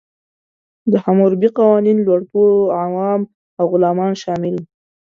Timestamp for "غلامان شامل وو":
3.73-4.65